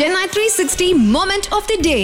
Chennai 0.00 0.20
three 0.34 0.44
sixty 0.58 0.86
moment 1.14 1.48
of 1.56 1.66
the 1.70 1.76
day 1.86 1.96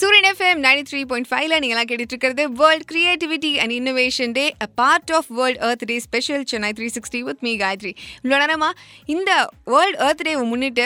Suryan 0.00 0.26
FM 0.30 0.60
ninety 0.64 0.82
three 0.88 1.00
point 1.10 1.28
ஃபைவ்ல 1.30 1.54
நீங்களாம் 1.62 1.88
கேட்டுட்டு 1.88 2.14
இருக்கிறது 2.14 2.44
world 2.60 2.84
creativity 2.90 3.50
and 3.62 3.74
innovation 3.76 4.32
day 4.38 4.44
a 4.64 4.68
part 4.80 5.10
of 5.18 5.28
world 5.38 5.60
earth 5.66 5.84
day 5.90 5.96
special 6.06 6.44
Chennai 6.52 6.70
three 6.78 6.88
sixty 6.96 7.20
with 7.28 7.42
me 7.46 7.52
Gayathri 7.62 7.92
இவ்வளோ 8.22 8.38
நேரமா 8.42 8.70
இந்த 9.06 9.30
world 9.74 9.98
earth 10.06 10.24
டேவை 10.28 10.44
முன்னிட்டு 10.52 10.84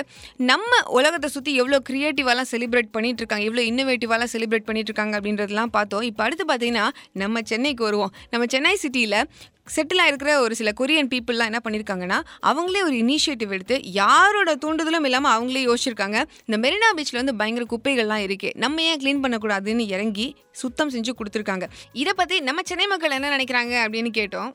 நம்ம 0.51 0.81
உலகத்தை 0.99 1.31
சுற்றி 1.37 1.55
எவ்வளோ 1.55 1.81
க்ரியேட்டிவாலாம் 1.91 2.51
செலிப்ரேட் 2.53 2.91
பண்ணிட்டு 2.91 3.23
இருக்காங்க 3.25 3.47
எவ்வளோ 3.51 3.65
இன்னோவேட்டிவாலாம் 3.71 4.33
செலிப்ரேட் 4.35 4.69
பண்ணிட்டு 4.71 4.93
இருக்காங்க 4.93 5.21
அப்படின்றதெல்லாம் 5.21 5.75
பார்த்தோம். 5.79 6.03
இப்போ 6.03 6.25
அடுத்து 6.25 6.47
பார்த்தீங்கன்னா 6.53 6.87
நம்ம 7.25 7.43
சென்னைக்கு 7.53 7.85
வருவோம். 7.85 8.15
நம்ம 8.31 8.47
சென்னை 8.47 8.77
சிட்டியில் 8.77 9.19
செட்டில் 9.67 10.03
ஆகிருக்கிற 10.03 10.31
ஒரு 10.39 10.55
சில 10.55 10.73
கொரியன் 10.81 11.09
பீப்புளெலாம் 11.13 11.51
என்ன 11.51 11.61
பண்ணியிருக்காங்கன்னா 11.65 12.19
அவங்களே 12.51 12.81
ஒரு 12.83 12.97
இனிஷியேட்டிவ் 12.97 13.53
எடுத்து 13.57 13.77
யாரோட 13.83 14.55
தூண்டுதலும் 14.55 15.05
இல்லாமல் 15.05 15.35
அவங்களே 15.37 15.63
யோசிச்சிருக்காங்க. 15.69 16.19
இந்த 16.47 16.57
மெரினா 16.65 16.91
பீச்சில் 16.97 17.21
வந்து 17.21 17.35
பயங்கர 17.35 17.67
குப்பைகள்லாம் 17.71 18.25
இருக்குது 18.27 18.57
நம்ம 18.57 18.83
ஏன் 18.83 19.01
க்ளீன் 19.01 19.23
பண்ணக்கூடாதுன்னு 19.25 19.87
இறங்கி 19.95 20.37
சுத்தம் 20.53 20.91
செஞ்சு 20.91 21.15
கொடுத்துருக்காங்க. 21.21 21.69
இதை 21.93 22.13
பற்றி 22.17 22.41
நம்ம 22.41 22.63
சென்னை 22.65 22.87
மக்கள் 22.87 23.11
என்ன 23.11 23.37
நினைக்கிறாங்க 23.37 23.75
அப்படின்னு 23.87 24.13
கேட்டோம். 24.21 24.53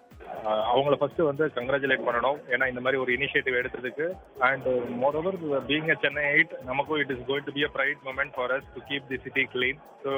அவங்கள 0.72 0.96
ஃபர்ஸ்ட் 1.00 1.22
வந்து 1.30 1.46
கங்க்ராச்சுலேட் 1.56 2.06
பண்ணணும். 2.08 2.40
ஏன்னா 2.54 2.66
இந்த 2.72 2.82
மாதிரி 2.84 3.02
ஒரு 3.04 3.12
இனிஷியேட்டிவ் 3.18 3.60
எடுத்ததுக்கு. 3.62 4.06
And 4.50 4.68
moreover 5.20 5.38
being 5.70 5.92
a 5.94 5.98
Chennaiite 6.34 6.54
நமக்கும் 6.70 7.00
it 7.04 7.14
is 7.16 7.26
going 7.30 7.48
to 7.48 7.56
be 7.58 7.64
a 7.68 7.72
pride 7.76 8.02
moment 8.08 8.34
for 8.38 8.54
us 8.58 8.70
to 8.76 8.82
keep 8.90 9.10
the 9.12 9.20
city 9.26 9.46
clean 9.54 9.80
so 10.04 10.12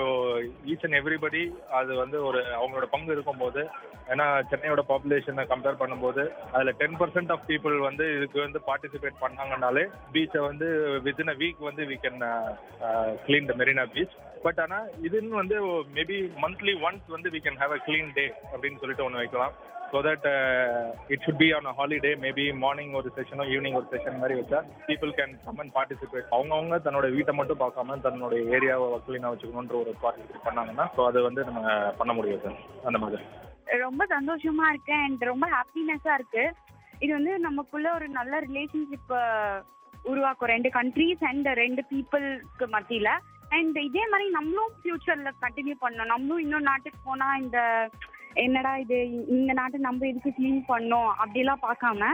each 0.72 0.86
and 0.88 1.00
everybody 1.02 1.44
அது 1.80 1.92
வந்து 2.04 2.18
ஒரு 2.30 2.42
அவங்களோட 2.60 2.88
பங்கு 2.96 3.16
இருக்கும்போது 3.16 3.64
ஏன்னா 4.14 4.28
சென்னையோட 4.52 4.82
பாப்புலேஷனை 4.92 5.46
கம்பேர் 5.52 5.82
பண்ணும்போது 5.82 6.24
அதில் 6.56 6.78
டென் 6.82 6.98
பர்சன்ட் 7.02 7.34
ஆஃப் 7.36 7.46
பீப்புள் 7.50 7.78
வந்து 7.88 8.06
இதுக்கு 8.18 8.40
வந்து 8.46 8.62
பார்ட்டிசிபேட் 8.70 9.22
பண்ணாங்கனாலே 9.24 9.84
பீச்சை 10.16 10.42
வந்து 10.50 10.68
வித்தின் 11.08 11.34
அ 11.34 11.38
வீக் 11.42 11.68
வந்து 11.70 11.86
we 11.92 11.98
can 12.06 12.22
clean 13.26 13.50
the 13.52 13.56
Marina 13.62 13.86
beach 13.96 14.16
but 14.46 14.62
ஆனால் 14.64 14.88
இதுன்னு 15.08 15.42
வந்து 15.42 15.58
மேபி 15.98 16.18
மந்த்லி 16.44 16.74
ஒன்ஸ் 16.88 17.14
வந்து 17.16 17.32
we 17.36 17.42
can 17.46 17.60
have 17.62 17.76
a 17.78 17.82
clean 17.88 18.16
day 18.18 18.26
அப்படின்னு 18.54 18.82
சொல்லிட்டு 18.84 19.06
ஒன்று 19.08 19.22
வைக்கலாம். 19.24 19.56
So 19.92 20.00
that 20.08 20.26
it 21.14 21.24
should 21.26 21.42
be 21.42 21.48
on 21.56 21.70
a 21.72 21.74
holiday 21.80 22.12
maybe 22.24 22.46
morning 22.64 22.94
ஒரு 23.00 23.10
செஷனோ 23.18 23.46
ஈவினிங் 23.54 23.78
ஒரு 23.80 23.88
செஷன் 23.94 24.20
மாதிரி 24.22 24.36
வச்சா 24.40 24.60
people 24.90 25.12
can 25.18 25.34
come 25.46 25.60
and 25.64 25.74
participate 25.78 26.32
அவங்கவுங்க 26.38 26.78
தன்னோட 26.86 27.08
வீட்டை 27.16 27.34
மட்டும் 27.40 27.62
பார்க்காம 27.64 27.98
தன்னோட 28.06 28.36
ஏரியாவை 28.56 29.00
க்ளீனாக 29.08 29.32
வச்சுக்கணுன்ற 29.34 29.78
ஒரு 29.84 29.94
பார்ட்டிசிபேட் 30.04 30.46
பண்ணாங்கன்னா 30.48 30.86
ஸோ 30.96 31.04
அது 31.10 31.22
வந்து 31.28 31.44
நம்ம 31.50 31.64
பண்ண 32.02 32.14
முடியும் 32.20 32.44
சார் 32.46 32.60
அந்த 32.90 33.00
மாதிரி. 33.04 33.24
ரொம்ப 33.86 34.04
சந்தோஷமா 34.16 34.66
இருக்கு 34.72 34.96
அண்ட் 35.04 35.22
ரொம்ப 35.32 35.46
ஹாப்பினஸா 35.56 36.14
இருக்கு. 36.20 36.44
இது 37.04 37.12
வந்து 37.18 37.34
நமக்குள்ள 37.48 37.88
ஒரு 37.98 38.08
நல்ல 38.18 38.34
ரிலேஷன்ஷிப் 38.48 39.14
உருவாக்கும். 40.10 40.52
ரெண்டு 40.54 40.70
கண்ட்ரீஸ் 40.78 41.24
அண்ட் 41.30 41.50
ரெண்டு 41.62 41.82
பீப்புளுக்கு 41.92 42.68
மத்தியில. 42.76 43.10
அண்ட் 43.58 43.78
இதே 43.90 44.04
மாதிரி 44.12 44.28
நம்மளும் 44.38 44.74
ஃபியூச்சர்ல 44.80 45.32
கண்டினியூ 45.46 45.76
பண்ணணும். 45.84 46.12
நம்மளும் 46.14 46.44
இன்னொரு 46.46 46.66
நாட்டுக்கு 46.70 47.00
போனா 47.08 47.28
இந்த 47.44 47.60
என்னடா 48.34 48.78
இது? 48.78 49.28
இந்த 49.28 49.54
நாட்டை 49.54 49.80
நம்ம 49.80 50.08
எதுக்கு 50.08 50.34
க்ளீன் 50.40 50.62
பண்ணோம்? 50.68 51.12
அப்படிலாம் 51.24 51.64
பார்க்காம 51.68 52.10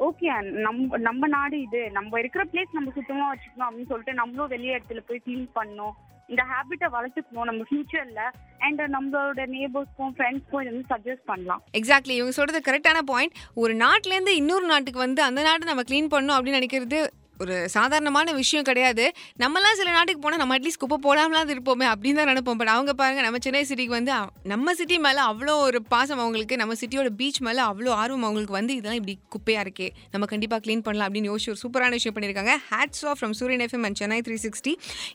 ஓகே 0.00 0.42
நம்ம 0.42 0.96
நம்ம 0.96 1.26
நாடு 1.26 1.60
இது. 1.60 1.90
நம்ம 1.90 2.18
இருக்கிற 2.18 2.44
பிளேஸ் 2.52 2.72
நம்ம 2.72 2.90
சுத்தமா 2.94 3.32
வச்சுக்கணும் 3.32 3.66
அப்படின்னு 3.66 3.86
சொல்லிட்டு 3.86 4.14
நம்மளும் 4.14 4.48
வெளியே 4.48 4.76
இடத்துல 4.76 5.02
போய் 5.06 5.22
க்ளீன் 5.26 5.48
பண்ணணும் 5.54 5.92
இந்த 6.28 6.44
ஹேபிட்டை 6.50 6.88
வளர்த்துக்கணும் 6.96 7.44
நம்ம 7.44 7.64
ஃபியூச்சர்ல 7.70 8.22
அண்ட் 8.58 8.80
நம்மளோட 8.80 9.44
நேபர்ஸ்க்கும் 9.54 10.12
ஃப்ரெண்ட்ஸ்க்கும் 10.16 10.62
இது 10.62 10.72
வந்து 10.72 10.90
சஜஸ்ட் 10.94 11.24
பண்ணலாம். 11.24 11.62
எக்ஸாக்ட்லி 11.72 12.14
இவங்க 12.16 12.30
சொல்கிறது 12.30 12.60
கரெக்டான 12.68 12.98
பாயிண்ட் 12.98 13.34
ஒரு 13.54 13.74
நாட்டிலேருந்து 13.74 14.28
இன்னொரு 14.28 14.66
நாட்டுக்கு 14.66 14.98
வந்து 14.98 15.22
அந்த 15.22 15.42
நாட்டை 15.42 15.74
நம்ம 15.74 15.82
க்ளீன் 15.82 16.12
பண்ணணும் 16.14 16.36
அப்படின்னு 16.36 16.60
நினைக்கிறது 16.60 17.00
ஒரு 17.42 17.56
சாதாரணமான 17.74 18.32
விஷயம் 18.40 18.66
கிடையாது. 18.68 19.04
நம்மலாம் 19.42 19.76
சில 19.80 19.90
நாட்டுக்கு 19.96 20.22
போனால் 20.24 20.40
நம்ம 20.42 20.56
அட்லீஸ்ட் 20.58 20.80
குப்பை 20.82 20.98
போடாமலாம் 21.06 21.52
இருப்போமே 21.54 21.86
அப்படின்னு 21.92 22.18
தான் 22.20 22.30
நினைப்போம். 22.32 22.58
பட் 22.60 22.72
அவங்க 22.74 22.92
பாருங்கள் 23.00 23.26
நம்ம 23.26 23.38
சென்னை 23.46 23.62
சிட்டிக்கு 23.70 23.94
வந்து 23.98 24.12
நம்ம 24.52 24.74
சிட்டி 24.80 24.96
மேலே 25.06 25.22
அவ்வளோ 25.30 25.54
ஒரு 25.66 25.78
பாசம் 25.92 26.20
அவங்களுக்கு 26.24 26.54
நம்ம 26.62 26.74
சிட்டியோட 26.80 27.10
பீச் 27.20 27.40
மேலே 27.46 27.62
அவ்வளோ 27.70 27.90
ஆர்வம் 28.02 28.26
அவங்களுக்கு 28.28 28.56
வந்து 28.58 28.72
இதெல்லாம் 28.78 28.98
இப்படி 29.00 29.14
குப்பையாக 29.34 29.64
இருக்கே 29.66 29.88
நம்ம 30.14 30.26
கண்டிப்பாக 30.32 30.60
க்ளீன் 30.66 30.84
பண்ணலாம் 30.86 31.08
அப்படின்னு 31.08 31.30
யோசிச்சு 31.32 31.52
ஒரு 31.54 31.60
சூப்பரான 31.64 31.92
விஷயம் 31.98 32.16
பண்ணியிருக்காங்க. 32.16 32.54
Hats 32.72 33.02
off 33.10 33.18
from 33.20 33.34
Suryan 33.40 33.64
FM 33.66 33.86
and 33.88 33.98
Chennai 34.02 34.20
three 34.28 34.36
sixty 34.46 34.74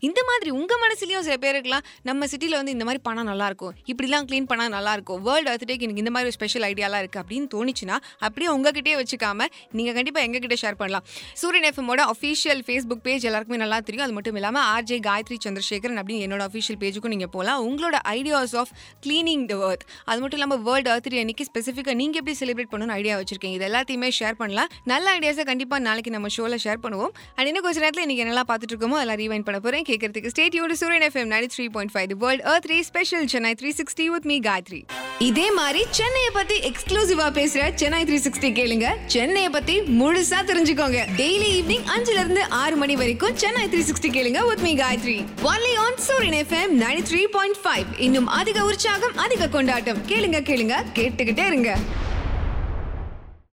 இந்த 0.09 0.19
மாதிரி 0.29 0.49
உங்கள் 0.59 0.81
மனசுலையும் 0.85 1.25
சில 1.27 1.37
பேருக்குலாம் 1.45 1.85
நம்ம 2.09 2.27
சிட்டியில் 2.33 2.57
வந்து 2.59 2.75
இந்த 2.77 2.87
மாதிரி 2.89 3.03
பண்ணால் 3.09 3.29
நல்லாயிருக்கும் 3.31 3.73
இப்படிலாம் 3.93 4.27
க்ளீன் 4.31 4.49
பண்ணால் 4.51 4.73
நல்லாயிருக்கும் 4.77 5.21
வேர்ல்டு 5.27 5.51
அர்த் 5.53 5.67
டேக்கு 5.69 5.85
எனக்கு 5.87 6.03
இந்த 6.05 6.13
மாதிரி 6.15 6.29
ஒரு 6.29 6.37
ஸ்பெஷல் 6.39 6.65
ஐடியாலாம் 6.71 7.03
இருக்குது 7.03 7.23
அப்படின்னு 7.23 7.47
தோணுச்சுன்னா 7.55 7.97
அப்படியே 8.25 8.49
உங்ககிட்டயே 8.55 8.97
வச்சுக்காம 9.01 9.49
நீங்கள் 9.77 9.95
கண்டிப்பாக 9.97 10.25
எங்ககிட்ட 10.27 10.57
ஷேர் 10.63 10.79
பண்ணலாம். 10.81 11.05
சூரியன் 11.41 11.67
எஃப்எம்மோட 11.69 12.01
அஃபீஷியல் 12.17 12.61
ஃபேஸ்புக் 12.67 13.01
பேஜ் 13.07 13.25
எல்லாருக்குமே 13.29 13.57
நல்லா 13.63 13.79
தெரியும். 13.87 14.05
அது 14.05 14.13
மட்டும் 14.17 14.37
இல்லாமல் 14.39 14.65
ஆர்ஜே 14.75 14.97
காயத்ரி 15.07 15.35
சந்திரசேகரன் 15.45 15.99
அப்படின்னு 16.01 16.23
என்னோட 16.27 16.43
அஃபீஷியல் 16.49 16.79
பேஜுக்கும் 16.83 17.13
நீங்கள் 17.13 17.31
போகலாம் 17.35 17.59
உங்களோட 17.67 17.97
ideas 18.17 18.55
of 18.61 18.71
cleaning 19.05 19.45
the 19.51 19.55
earth. 19.69 19.83
அது 20.09 20.19
மட்டும் 20.21 20.39
இல்லாமல் 20.39 20.61
வேர்ல்டு 20.67 20.91
அர்த் 20.93 21.09
டே 21.13 21.19
அன்னைக்கு 21.23 21.45
ஸ்பெசிஃபிக்காக 21.49 21.95
நீங்கள் 22.01 22.21
எப்படி 22.21 22.35
செலிப்ரேட் 22.41 22.71
பண்ணணும்னு 22.71 22.95
ஐடியா 22.99 23.15
வச்சிருக்கீங்க. 23.19 23.57
இது 23.59 23.67
எல்லாத்தையுமே 23.69 24.09
ஷேர் 24.19 24.39
பண்ணலாம். 24.41 24.71
நல்ல 24.93 25.15
ஐடியாஸை 25.17 25.45
கண்டிப்பாக 25.51 25.81
நாளைக்கு 25.87 26.15
நம்ம 26.15 26.31
ஷோவில் 26.37 26.63
ஷேர் 26.65 26.81
பண்ணுவோம். 26.85 27.13
அண்ட் 27.37 27.49
இன்னும் 27.51 27.67
கொஞ்ச 27.67 27.79
நேரத்தில் 27.85 28.05
இன்றைக்கி 28.07 28.25
என்னெல்லாம் 28.25 28.49
பார்த்துட்டு 28.53 28.75
இருக்கோமோ 28.75 28.99
அதெல்லாம் 29.01 29.21
ரீவைண்ட் 29.23 29.47
பண்ண 29.49 29.59
போகிறேன் 29.65 29.87
கேட்கறதுக்கு 29.91 30.33
stay tuned 30.35 30.79
Suryan 30.83 31.07
FM 31.09 31.31
ninety 31.35 31.51
three 31.57 31.67
point 31.77 31.95
five 31.95 32.17
world 32.25 32.47
earth 32.53 32.69
day 32.73 32.79
special 32.91 33.29
Chennai 33.35 33.53
three 33.61 33.71
sixty 33.81 34.07
with 34.15 34.29
me 34.33 34.39
Gayathri 34.49 34.81
இதே 35.19 35.51
மாதிரி 35.51 35.85
சென்னையை 35.89 36.29
பத்தி 36.33 36.59
எக்ஸ்க்ளூசிவா 36.59 37.25
பேசுற 37.37 37.73
சென்னை 37.75 38.03
த்ரீ 38.03 38.25
சிக்ஸ்டி 38.25 38.49
கேளுங்க. 38.59 38.87
சென்னையை 39.05 39.49
பத்தி 39.49 39.81
முழுசா 39.81 40.39
தெரிஞ்சுக்கோங்க. 40.45 40.99
டெய்லி 41.17 41.47
ஈவினிங் 41.57 41.87
அஞ்சுல 41.95 42.19
இருந்து 42.19 42.43
ஆறு 42.49 42.75
மணி 42.75 42.95
வரைக்கும் 42.95 43.37
சென்னை 43.37 43.67
த்ரீ 43.67 43.83
சிக்ஸ்டி 43.89 44.11
கேளுங்க 44.17 44.47
with 44.47 44.59
me 44.59 44.75
Gayathri 44.75 45.25
only 45.41 45.73
on 45.77 45.97
Suryan 45.97 46.45
FM 46.45 46.73
ninety 46.83 47.03
three 47.11 47.23
point 47.23 47.57
five 47.63 47.85
இன்னும் 47.97 48.27
அதிக 48.27 48.65
உற்சாகம் 48.65 49.15
அதிக 49.15 49.47
கொண்டாட்டம். 49.47 49.97
கேளுங்க 50.07 50.41
கேளுங்க 50.51 50.83
கேட்டுக்கிட்டே 50.93 51.45
இருங்க. 51.45 51.77